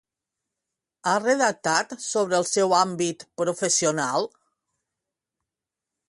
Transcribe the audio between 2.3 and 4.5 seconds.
el seu àmbit professional?